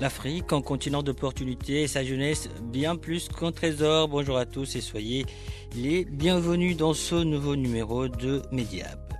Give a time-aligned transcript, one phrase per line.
[0.00, 4.06] L'Afrique, en continent d'opportunités et sa jeunesse, bien plus qu'un trésor.
[4.06, 5.26] Bonjour à tous et soyez
[5.74, 9.12] les bienvenus dans ce nouveau numéro de Mediap.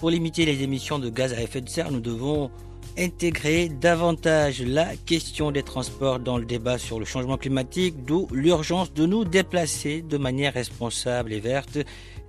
[0.00, 2.50] Pour limiter les émissions de gaz à effet de serre, nous devons
[2.98, 8.92] intégrer davantage la question des transports dans le débat sur le changement climatique, d'où l'urgence
[8.92, 11.78] de nous déplacer de manière responsable et verte.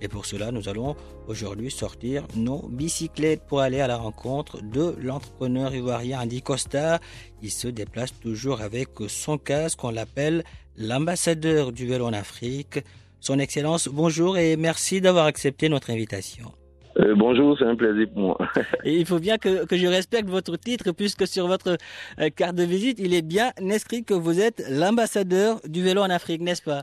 [0.00, 0.96] Et pour cela, nous allons
[1.28, 7.00] aujourd'hui sortir nos bicyclettes pour aller à la rencontre de l'entrepreneur ivoirien Andy Costa.
[7.42, 10.44] Il se déplace toujours avec son casque, on l'appelle
[10.76, 12.80] l'ambassadeur du vélo en Afrique.
[13.20, 16.52] Son Excellence, bonjour et merci d'avoir accepté notre invitation.
[16.98, 18.38] Euh, bonjour, c'est un plaisir pour moi.
[18.84, 21.76] Et il faut bien que, que, je respecte votre titre puisque sur votre
[22.20, 26.10] euh, carte de visite, il est bien inscrit que vous êtes l'ambassadeur du vélo en
[26.10, 26.82] Afrique, n'est-ce pas?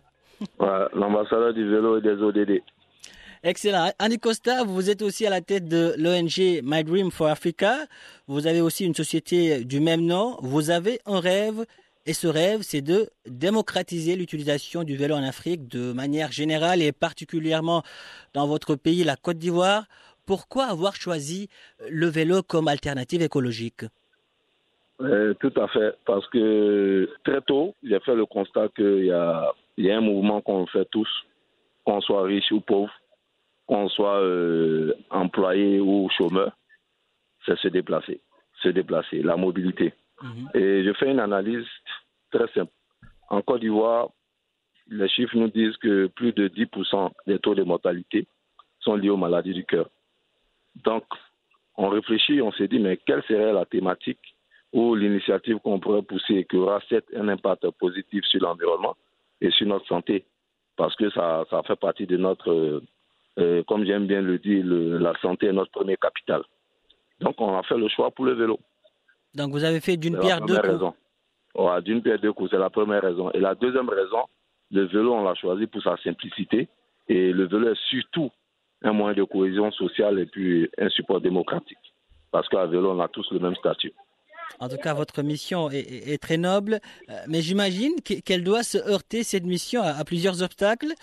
[0.59, 2.61] Ouais, L'ambassadeur du vélo et des ODD.
[3.43, 3.91] Excellent.
[3.99, 7.75] Andy Costa, vous êtes aussi à la tête de l'ONG My Dream for Africa.
[8.27, 10.37] Vous avez aussi une société du même nom.
[10.41, 11.65] Vous avez un rêve
[12.05, 16.91] et ce rêve, c'est de démocratiser l'utilisation du vélo en Afrique de manière générale et
[16.91, 17.83] particulièrement
[18.33, 19.85] dans votre pays, la Côte d'Ivoire.
[20.25, 21.47] Pourquoi avoir choisi
[21.89, 23.85] le vélo comme alternative écologique?
[25.01, 29.51] Euh, Tout à fait, parce que très tôt, j'ai fait le constat qu'il y a,
[29.77, 31.09] il y a un mouvement qu'on fait tous,
[31.85, 32.93] qu'on soit riche ou pauvre,
[33.67, 36.51] qu'on soit euh, employé ou chômeur,
[37.45, 38.21] c'est se déplacer,
[38.61, 39.93] se déplacer, la mobilité.
[40.53, 41.65] Et je fais une analyse
[42.31, 42.71] très simple.
[43.29, 44.09] En Côte d'Ivoire,
[44.87, 48.27] les chiffres nous disent que plus de 10% des taux de mortalité
[48.79, 49.89] sont liés aux maladies du cœur.
[50.83, 51.03] Donc,
[51.77, 54.35] on réfléchit, on s'est dit, mais quelle serait la thématique
[54.73, 56.79] ou l'initiative qu'on pourrait pousser qui aura
[57.15, 58.95] un impact positif sur l'environnement
[59.39, 60.25] et sur notre santé?
[60.75, 62.81] Parce que ça, ça fait partie de notre,
[63.39, 66.41] euh, comme j'aime bien le dire, le, la santé est notre premier capital.
[67.19, 68.59] Donc, on a fait le choix pour le vélo.
[69.33, 70.93] Donc vous avez fait d'une pierre deux coups.
[71.55, 73.31] Ouais, d'une pierre deux coups, c'est la première raison.
[73.31, 74.23] Et la deuxième raison,
[74.71, 76.67] le vélo, on l'a choisi pour sa simplicité.
[77.07, 78.31] Et le vélo est surtout
[78.83, 81.77] un moyen de cohésion sociale et puis un support démocratique.
[82.31, 83.93] Parce qu'à vélo, on a tous le même statut.
[84.59, 86.79] En tout cas, votre mission est, très noble,
[87.27, 90.93] mais j'imagine qu'elle doit se heurter, cette mission, à, plusieurs obstacles.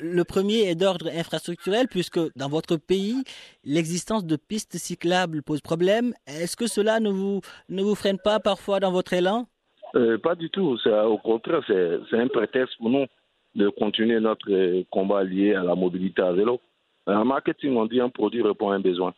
[0.00, 3.22] Le premier est d'ordre infrastructurel, puisque dans votre pays,
[3.64, 6.14] l'existence de pistes cyclables pose problème.
[6.26, 9.46] Est-ce que cela ne vous, ne vous freine pas parfois dans votre élan?
[9.94, 10.78] Euh, Pas du tout.
[10.86, 13.06] Au contraire, c'est un prétexte pour nous
[13.54, 16.60] de continuer notre combat lié à la mobilité à vélo.
[17.06, 19.14] En marketing, on dit un produit répond à un besoin.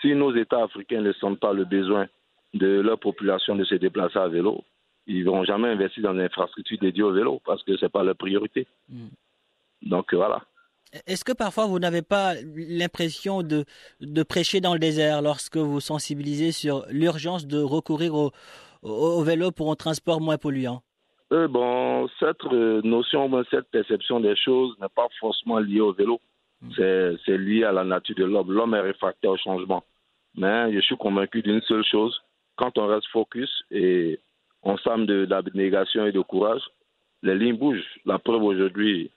[0.00, 2.06] Si nos États africains ne sentent pas le besoin
[2.54, 4.62] de leur population de se déplacer à vélo,
[5.06, 7.88] ils ne vont jamais investir dans une infrastructure dédiée au vélo parce que ce n'est
[7.88, 8.66] pas leur priorité.
[8.88, 9.06] Mm.
[9.82, 10.42] Donc voilà.
[11.06, 13.64] Est-ce que parfois vous n'avez pas l'impression de,
[14.00, 18.30] de prêcher dans le désert lorsque vous sensibilisez sur l'urgence de recourir au,
[18.86, 20.82] au, vélo pour un transport moins polluant?
[21.32, 22.44] Euh, Bon, cette
[22.84, 26.20] notion, cette perception des choses n'est pas forcément liée au vélo.
[26.62, 27.16] Mm.
[27.24, 28.52] C'est lié à la nature de l'homme.
[28.52, 29.82] L'homme est réfractaire au changement.
[30.36, 32.20] Mais je suis convaincu d'une seule chose,
[32.56, 34.20] quand on reste focus et
[34.62, 36.62] on s'arme d'abnégation et de courage,
[37.22, 37.84] les lignes bougent.
[38.04, 39.10] La preuve aujourd'hui,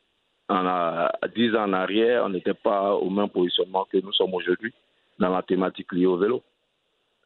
[0.47, 4.73] a, 10 ans en arrière, on n'était pas au même positionnement que nous sommes aujourd'hui
[5.19, 6.41] dans la thématique liée au vélo.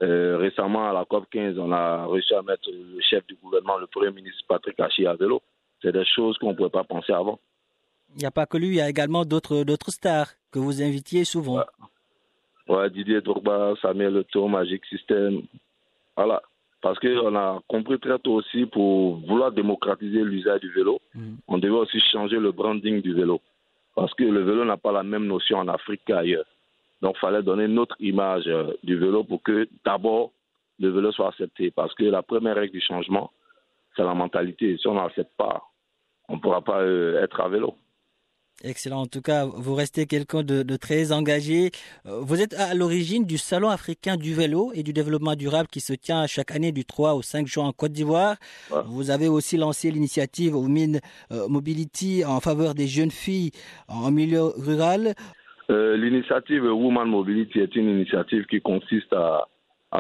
[0.04, 3.78] Euh, récemment, à la COP 15, on a réussi à mettre le chef du gouvernement,
[3.78, 5.42] le Premier ministre Patrick Hachi à vélo.
[5.82, 7.40] C'est des choses qu'on ne pouvait pas penser avant.
[8.16, 11.24] Il n'y a pas que lui, il y a également d'autres stars que vous invitiez
[11.24, 11.58] souvent.
[11.58, 12.76] Ouais.
[12.76, 15.42] ouais Didier Drogba, Samuel Leto, Magic System,
[16.16, 16.42] voilà.
[16.82, 21.36] Parce qu'on a compris très tôt aussi, pour vouloir démocratiser l'usage du vélo, mm.
[21.48, 23.40] on devait aussi changer le branding du vélo.
[23.96, 26.46] Parce que le vélo n'a pas la même notion en Afrique qu'ailleurs.
[27.04, 30.32] Donc, il fallait donner une autre image euh, du vélo pour que d'abord
[30.80, 31.70] le vélo soit accepté.
[31.70, 33.32] Parce que la première règle du changement,
[33.96, 34.78] c'est la mentalité.
[34.78, 35.62] Si on n'accepte pas
[36.30, 37.76] on ne pourra pas euh, être à vélo.
[38.64, 39.02] Excellent.
[39.02, 41.72] En tout cas, vous restez quelqu'un de, très engagé.
[42.06, 45.82] Euh, vous êtes à l'origine du Salon africain du vélo et du développement durable qui
[45.82, 48.38] se tient chaque année du 3 au 5 juin en Côte d'Ivoire.
[48.86, 51.02] Vous avez aussi lancé l'initiative Women
[51.50, 53.52] Mobility en faveur des jeunes filles
[53.90, 55.14] en milieu rural.
[55.70, 59.48] L'initiative Women Mobility est une initiative qui consiste à,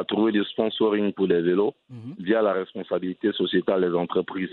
[0.07, 2.15] trouver du sponsoring pour les vélos mhm.
[2.19, 4.49] via la responsabilité sociétale des entreprises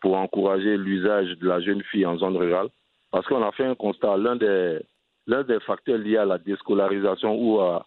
[0.00, 2.68] pour encourager l'usage de la jeune fille en zone rurale.
[3.12, 4.80] Parce qu'on a fait un constat, l'un des,
[5.26, 7.86] l'un des facteurs liés à la déscolarisation ou à,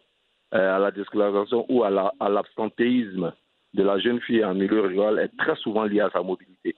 [0.54, 1.90] euh, à la déscolarisation ou à,
[2.30, 3.34] l'absentéisme
[3.74, 6.76] de la jeune fille en milieu rural est très souvent lié à sa mobilité.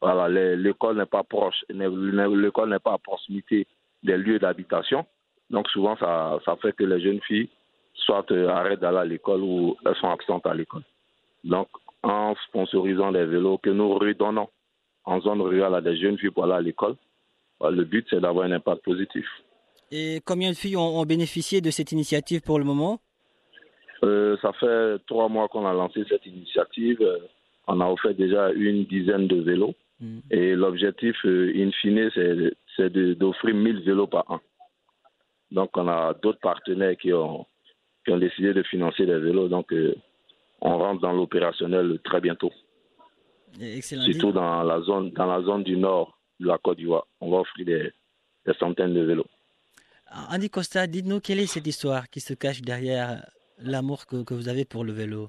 [0.00, 3.66] Voilà, l'école n'est pas proche, l'école n'est pas à proximité
[4.02, 5.06] des lieux d'habitation.
[5.50, 7.48] Donc souvent, ça, ça fait que les jeunes filles
[7.94, 10.82] soit euh, arrêtent d'aller à l'école ou elles sont absentes à l'école.
[11.44, 11.68] Donc
[12.02, 14.48] en sponsorisant des vélos que nous redonnons
[15.04, 16.96] en zone rurale à des jeunes filles pour aller à l'école.
[17.60, 19.26] Bah, le but, c'est d'avoir un impact positif.
[19.90, 22.98] Et combien de filles ont, bénéficié de cette initiative pour le moment?
[24.04, 27.02] Euh, Ça fait trois mois qu'on a lancé cette initiative.
[27.02, 27.18] Euh,
[27.68, 29.74] on a offert déjà une dizaine de vélos.
[30.00, 30.20] Hmm.
[30.30, 34.40] Et l'objectif, in fine, c'est d'offrir 1000 vélos par an.
[35.50, 37.46] Donc, on a d'autres partenaires qui ont,
[38.04, 39.48] qui ont décidé de financer des vélos.
[39.48, 39.72] Donc,
[40.60, 42.52] on rentre dans l'opérationnel très bientôt.
[43.60, 44.02] Excellent.
[44.04, 47.06] Surtout dans la zone, dans la zone du nord de la Côte d'Ivoire.
[47.20, 47.92] On va offrir des,
[48.58, 49.26] centaines de vélos.
[50.30, 53.24] Andy Costa, dites-nous quelle est cette histoire qui se cache derrière
[53.58, 55.28] l'amour que, vous avez pour le vélo?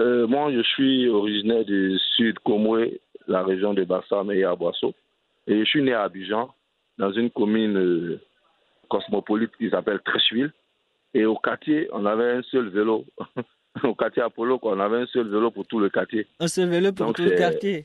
[0.00, 4.94] Euh, Moi, je suis originaire du sud Komoué, la région de Bassam et Aboisseau.
[5.46, 6.54] Et je suis né à Abidjan,
[6.98, 8.20] dans une commune euh,
[8.88, 10.52] cosmopolite qui s'appelle Trècheville.
[11.12, 13.04] Et au quartier, on avait un seul vélo.
[13.82, 16.26] au quartier Apollo, on avait un seul vélo pour tout le quartier.
[16.40, 17.84] Un seul vélo pour tout le quartier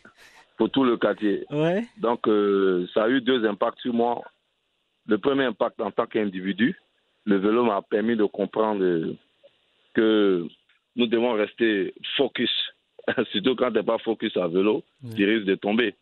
[0.58, 1.46] Pour tout le quartier.
[1.52, 1.86] Ouais.
[1.98, 4.24] Donc, euh, ça a eu deux impacts sur moi.
[5.08, 6.80] Le premier impact en tant qu'individu,
[7.26, 9.16] le vélo m'a permis de comprendre
[9.94, 10.48] que
[10.96, 12.52] nous devons rester focus.
[13.32, 14.84] Surtout quand tu n'es pas focus à vélo,
[15.16, 15.96] tu risques de tomber.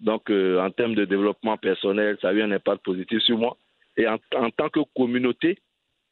[0.00, 3.56] Donc, euh, en termes de développement personnel, ça a eu un impact positif sur moi.
[3.96, 4.18] Et en
[4.56, 5.58] tant que communauté,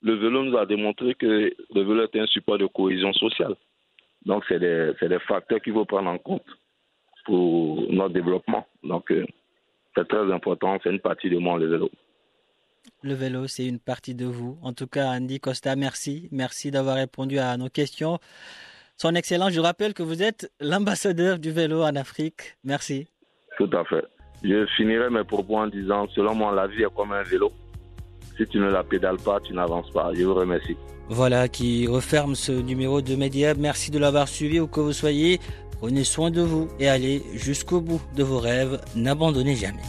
[0.02, 1.26] le vélo nous a démontré que
[1.74, 3.54] le vélo est un support de cohésion sociale.
[4.24, 6.44] Donc, c'est des, des, facteurs qu'il faut prendre en compte
[7.24, 8.66] pour notre développement.
[8.82, 9.24] Donc, euh,
[9.96, 11.90] c'est très important, c'est une partie de moi, le vélo.
[13.02, 14.58] Le vélo, c'est une partie de vous.
[14.62, 16.28] En tout cas, Andy Costa, merci.
[16.30, 18.18] Merci d'avoir répondu à nos questions.
[18.96, 22.56] Son Excellence, je rappelle que vous êtes l'ambassadeur du vélo en Afrique.
[22.64, 23.06] Merci.
[23.58, 24.04] Tout à fait.
[24.42, 27.50] Je finirai mes propos en disant, selon moi, la vie est comme un vélo.
[28.36, 30.12] Si tu ne la pédales pas, tu n'avances pas.
[30.14, 30.76] Je vous remercie.
[31.08, 33.54] Voilà qui referme ce numéro de Média.
[33.54, 35.40] Merci de l'avoir suivi où que vous soyez.
[35.80, 38.80] Prenez soin de vous et allez jusqu'au bout de vos rêves.
[38.94, 39.82] N'abandonnez jamais.